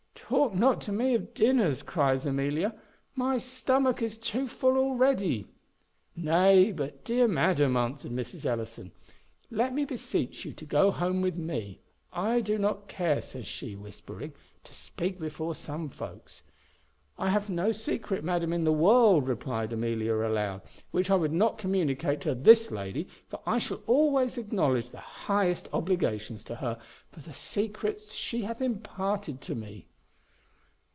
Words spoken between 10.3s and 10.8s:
you to